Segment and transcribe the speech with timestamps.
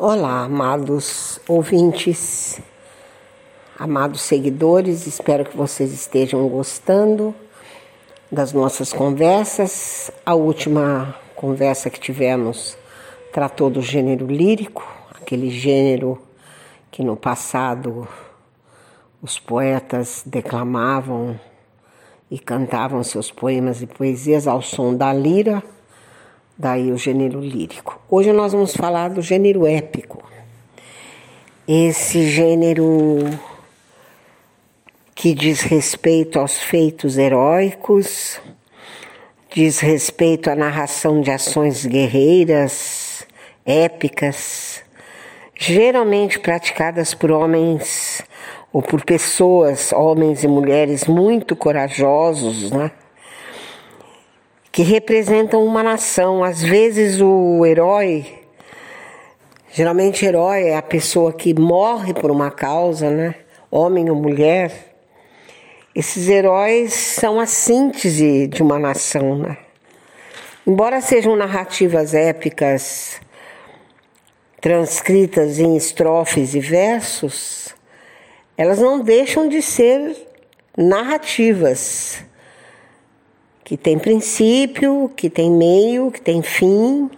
[0.00, 2.60] Olá, amados ouvintes,
[3.76, 7.34] amados seguidores, espero que vocês estejam gostando
[8.30, 10.08] das nossas conversas.
[10.24, 12.78] A última conversa que tivemos
[13.32, 14.86] tratou do gênero lírico,
[15.20, 16.16] aquele gênero
[16.92, 18.06] que no passado
[19.20, 21.40] os poetas declamavam
[22.30, 25.60] e cantavam seus poemas e poesias ao som da lira
[26.58, 28.00] daí o gênero lírico.
[28.10, 30.24] Hoje nós vamos falar do gênero épico.
[31.66, 33.18] Esse gênero
[35.14, 38.40] que diz respeito aos feitos heróicos,
[39.54, 43.26] diz respeito à narração de ações guerreiras,
[43.64, 44.82] épicas,
[45.54, 48.22] geralmente praticadas por homens
[48.72, 52.90] ou por pessoas, homens e mulheres muito corajosos, né?
[54.78, 56.44] Que representam uma nação.
[56.44, 58.24] Às vezes o herói,
[59.72, 63.34] geralmente herói é a pessoa que morre por uma causa, né?
[63.72, 64.94] Homem ou mulher.
[65.92, 69.58] Esses heróis são a síntese de uma nação, né?
[70.64, 73.20] Embora sejam narrativas épicas
[74.60, 77.74] transcritas em estrofes e versos,
[78.56, 80.16] elas não deixam de ser
[80.76, 82.27] narrativas
[83.68, 87.10] que tem princípio, que tem meio, que tem fim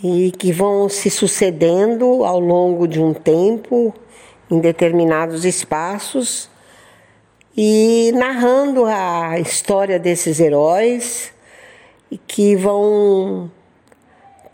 [0.00, 3.92] e que vão se sucedendo ao longo de um tempo
[4.48, 6.48] em determinados espaços
[7.56, 11.32] e narrando a história desses heróis
[12.12, 13.50] e que vão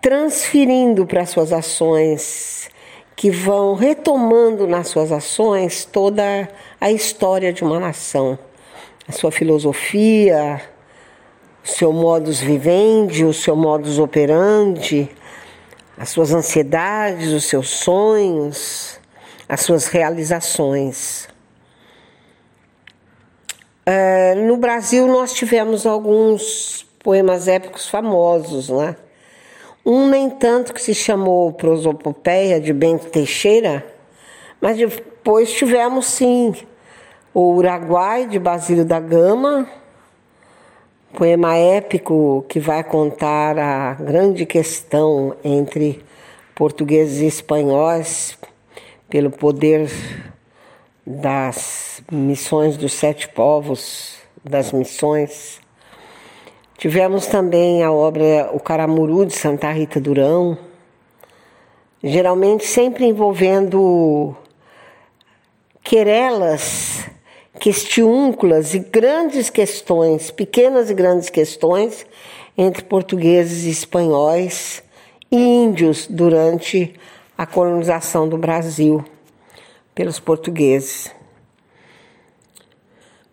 [0.00, 2.70] transferindo para suas ações,
[3.14, 6.48] que vão retomando nas suas ações toda
[6.80, 8.38] a história de uma nação
[9.06, 10.62] a sua filosofia,
[11.64, 15.10] o seu modus vivendi, o seu modus operandi,
[15.96, 18.98] as suas ansiedades, os seus sonhos,
[19.48, 21.28] as suas realizações.
[23.86, 28.96] É, no Brasil nós tivemos alguns poemas épicos famosos, né?
[29.84, 33.84] Um nem tanto que se chamou Prosopopeia de Bento Teixeira,
[34.58, 36.54] mas depois tivemos sim
[37.34, 39.68] o Uruguai, de Basílio da Gama,
[41.14, 46.00] poema épico que vai contar a grande questão entre
[46.54, 48.38] portugueses e espanhóis
[49.08, 49.90] pelo poder
[51.04, 55.60] das missões dos sete povos, das missões.
[56.78, 60.56] Tivemos também a obra O Caramuru de Santa Rita Durão,
[62.00, 64.36] geralmente sempre envolvendo
[65.82, 67.12] querelas
[67.58, 72.06] questiúnculas e grandes questões, pequenas e grandes questões,
[72.56, 74.82] entre portugueses e espanhóis
[75.30, 76.94] e índios durante
[77.36, 79.04] a colonização do Brasil
[79.94, 81.10] pelos portugueses.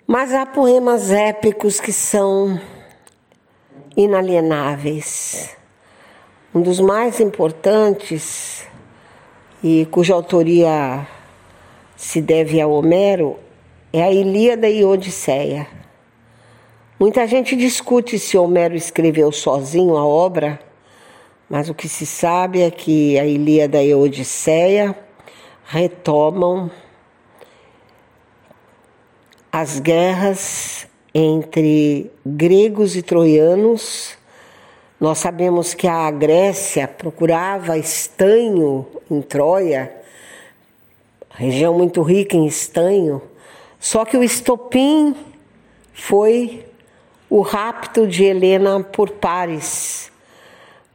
[0.08, 2.60] Mas há poemas épicos que são
[3.96, 5.56] inalienáveis.
[6.54, 8.68] Um dos mais importantes
[9.64, 11.08] e cuja autoria
[11.96, 13.40] se deve a Homero
[13.94, 15.68] é a Ilíada e Odisseia.
[17.00, 20.60] Muita gente discute se Homero escreveu sozinho a obra,
[21.50, 24.96] mas o que se sabe é que a Ilíada e a Odisseia
[25.66, 26.72] retomam
[29.52, 34.18] as guerras entre gregos e troianos.
[35.00, 39.94] Nós sabemos que a Grécia procurava estanho em Troia,
[41.32, 43.22] região muito rica em estanho,
[43.82, 45.16] só que o estopim
[45.92, 46.64] foi
[47.28, 50.12] o rapto de Helena por Paris,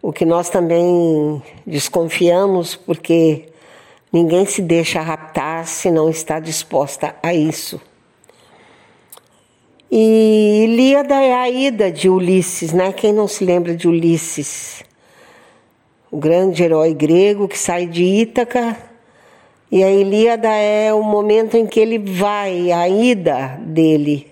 [0.00, 3.48] o que nós também desconfiamos, porque
[4.12, 7.80] ninguém se deixa raptar se não está disposta a isso.
[9.90, 12.92] E Ilíada é a ida de Ulisses, né?
[12.92, 14.84] Quem não se lembra de Ulisses?
[16.08, 18.85] O grande herói grego que sai de Ítaca
[19.70, 24.30] e a Ilíada é o momento em que ele vai, a ida dele,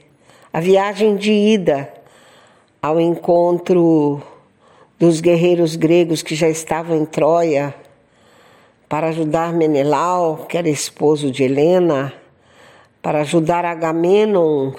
[0.52, 1.92] a viagem de ida
[2.80, 4.22] ao encontro
[4.98, 7.74] dos guerreiros gregos que já estavam em Troia
[8.88, 12.12] para ajudar Menelau, que era esposo de Helena,
[13.02, 14.72] para ajudar Agamenon,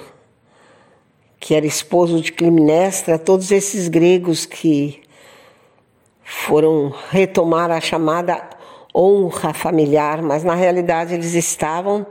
[1.37, 5.01] que era esposo de Clitemnestra, todos esses gregos que
[6.23, 8.55] foram retomar a chamada
[8.95, 12.05] honra familiar, mas na realidade eles estavam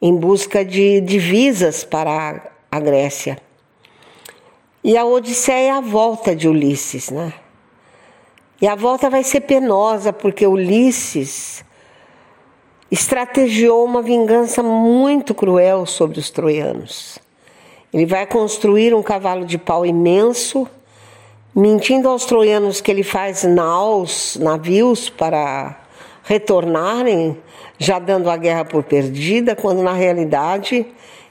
[0.00, 3.36] em busca de divisas para a Grécia.
[4.82, 7.34] E a Odisseia é a volta de Ulisses, né?
[8.62, 11.64] E a volta vai ser penosa, porque Ulisses
[12.90, 17.18] estrategiou uma vingança muito cruel sobre os troianos.
[17.92, 20.66] Ele vai construir um cavalo de pau imenso,
[21.54, 25.79] mentindo aos troianos que ele faz naus, navios para
[26.30, 27.36] retornarem,
[27.76, 30.86] já dando a guerra por perdida, quando na realidade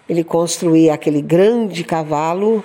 [0.09, 2.61] ele construía aquele grande cavalo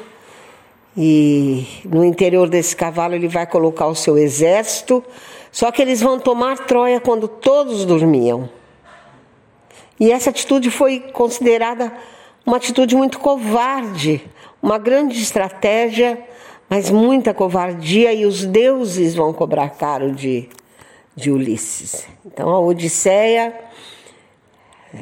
[0.96, 5.00] e no interior desse cavalo ele vai colocar o seu exército,
[5.52, 8.48] só que eles vão tomar Troia quando todos dormiam.
[10.00, 11.92] E essa atitude foi considerada
[12.44, 14.20] uma atitude muito covarde,
[14.60, 16.18] uma grande estratégia,
[16.68, 20.48] mas muita covardia, e os deuses vão cobrar caro de,
[21.14, 22.06] de Ulisses.
[22.24, 23.54] Então a Odisseia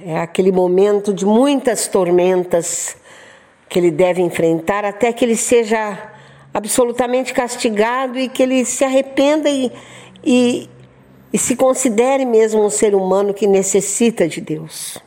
[0.05, 2.97] é aquele momento de muitas tormentas
[3.69, 6.13] que ele deve enfrentar até que ele seja
[6.53, 9.73] absolutamente castigado e que ele se arrependa e,
[10.23, 10.69] e,
[11.33, 14.99] e se considere mesmo um ser humano que necessita de Deus.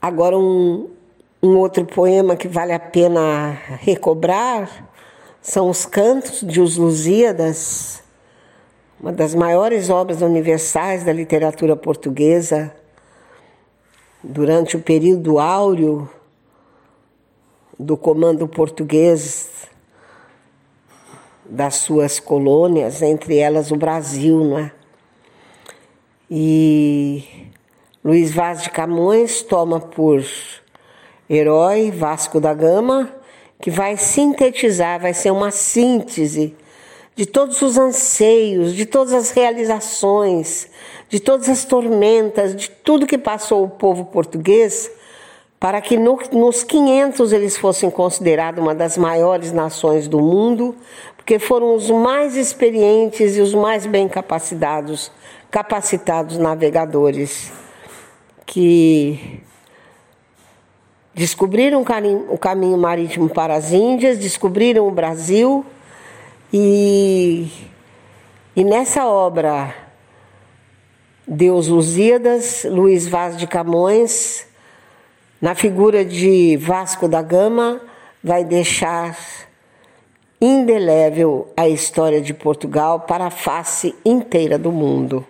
[0.00, 0.88] Agora, um,
[1.42, 4.88] um outro poema que vale a pena recobrar
[5.46, 8.02] são os Cantos de Os Lusíadas,
[9.00, 12.74] uma das maiores obras universais da literatura portuguesa,
[14.24, 16.10] durante o período áureo
[17.78, 19.68] do comando português
[21.44, 24.72] das suas colônias, entre elas o Brasil, não é?
[26.28, 27.52] E
[28.04, 30.24] Luiz Vaz de Camões toma por
[31.30, 33.15] herói Vasco da Gama,
[33.60, 36.54] que vai sintetizar, vai ser uma síntese
[37.14, 40.68] de todos os anseios, de todas as realizações,
[41.08, 44.90] de todas as tormentas, de tudo que passou o povo português,
[45.58, 50.76] para que no, nos 500 eles fossem considerados uma das maiores nações do mundo,
[51.16, 55.10] porque foram os mais experientes e os mais bem capacitados,
[55.50, 57.50] capacitados navegadores
[58.44, 59.40] que
[61.16, 61.80] descobriram
[62.28, 65.64] o caminho marítimo para as Índias, descobriram o Brasil
[66.52, 67.50] e,
[68.54, 69.74] e nessa obra,
[71.26, 74.46] Deus Lusíadas, Luiz Vaz de Camões,
[75.40, 77.80] na figura de Vasco da Gama,
[78.22, 79.16] vai deixar
[80.38, 85.26] indelével a história de Portugal para a face inteira do mundo.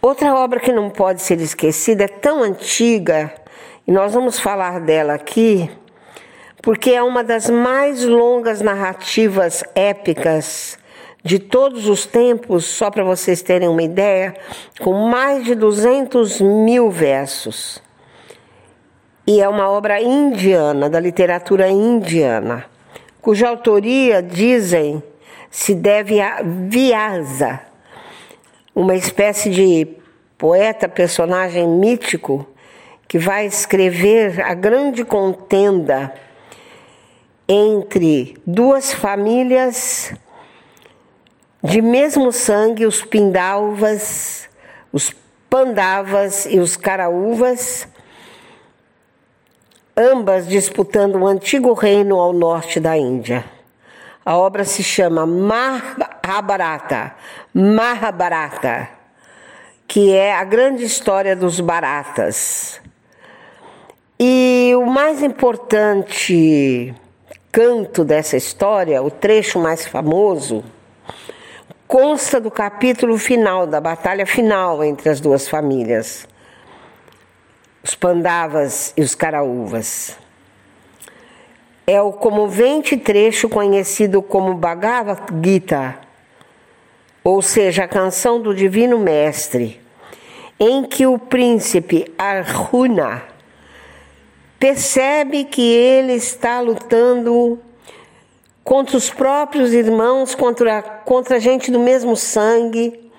[0.00, 3.34] Outra obra que não pode ser esquecida é tão antiga,
[3.90, 5.68] nós vamos falar dela aqui,
[6.62, 10.78] porque é uma das mais longas narrativas épicas
[11.24, 14.36] de todos os tempos, só para vocês terem uma ideia,
[14.78, 17.82] com mais de 200 mil versos.
[19.26, 22.66] E é uma obra indiana, da literatura indiana,
[23.20, 25.02] cuja autoria, dizem,
[25.50, 27.58] se deve a Vyasa,
[28.72, 29.88] uma espécie de
[30.38, 32.46] poeta, personagem mítico,
[33.10, 36.14] que vai escrever a grande contenda
[37.48, 40.14] entre duas famílias
[41.60, 44.48] de mesmo sangue, os pindalvas,
[44.92, 45.12] os
[45.50, 47.88] pandavas e os caraúvas,
[49.96, 53.44] ambas disputando um antigo reino ao norte da Índia.
[54.24, 57.16] A obra se chama Mahabharata,
[57.52, 58.88] Mahabharata,
[59.88, 62.80] que é a grande história dos baratas.
[64.70, 66.94] E o mais importante
[67.50, 70.62] canto dessa história, o trecho mais famoso,
[71.88, 76.24] consta do capítulo final, da batalha final entre as duas famílias,
[77.82, 80.16] os Pandavas e os Caraúvas.
[81.84, 85.98] É o comovente trecho conhecido como Bhagavad Gita,
[87.24, 89.80] ou seja, a canção do Divino Mestre,
[90.60, 93.29] em que o príncipe Arjuna
[94.60, 97.58] percebe que ele está lutando
[98.62, 103.10] contra os próprios irmãos, contra, contra gente do mesmo sangue.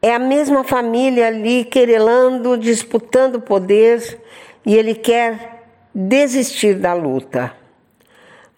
[0.00, 4.18] É a mesma família ali querelando, disputando poder
[4.64, 7.54] e ele quer desistir da luta.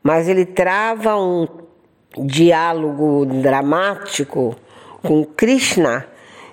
[0.00, 1.48] Mas ele trava um
[2.18, 4.54] diálogo dramático
[5.02, 6.06] com Krishna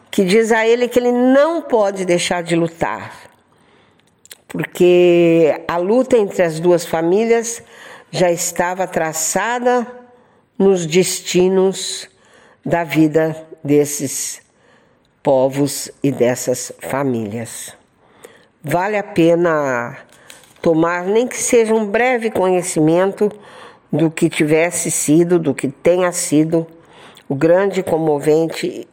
[0.10, 3.23] que diz a ele que ele não pode deixar de lutar
[4.53, 7.63] porque a luta entre as duas famílias
[8.12, 9.88] já estava traçada
[10.60, 12.07] nos destinos
[12.63, 14.43] da vida desses
[15.24, 17.75] povos e dessas famílias.
[18.63, 19.98] Vale a pena
[20.62, 23.31] tomar, nem que seja um breve conhecimento
[23.91, 26.67] do que tivesse sido, do que tenha sido
[27.27, 28.88] o grande comovente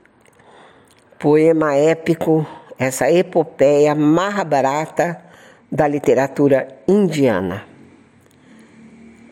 [1.19, 2.47] poema épico,
[2.79, 5.29] essa epopeia Mahabharata
[5.71, 7.65] da literatura indiana.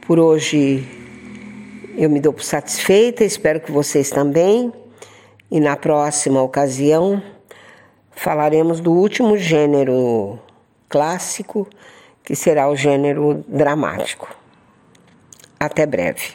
[0.07, 0.87] Por hoje
[1.97, 4.73] eu me dou por satisfeita, espero que vocês também.
[5.51, 7.23] E na próxima ocasião
[8.13, 10.39] falaremos do último gênero
[10.89, 11.67] clássico,
[12.23, 14.29] que será o gênero dramático.
[15.59, 16.33] Até breve.